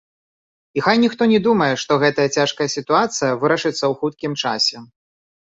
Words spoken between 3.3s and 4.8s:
вырашыцца ў хуткім часе.